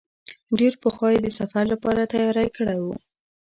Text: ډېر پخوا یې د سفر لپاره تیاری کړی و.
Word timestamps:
ډېر 0.59 0.73
پخوا 0.83 1.09
یې 1.13 1.19
د 1.23 1.27
سفر 1.39 1.63
لپاره 1.73 2.09
تیاری 2.13 2.47
کړی 2.57 2.79
و. 2.81 2.85